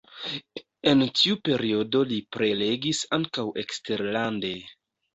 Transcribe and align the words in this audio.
En 0.91 1.03
tiu 1.19 1.37
periodo 1.51 2.03
li 2.13 2.19
prelegis 2.39 3.05
ankaŭ 3.21 3.49
eksterlande. 3.67 4.57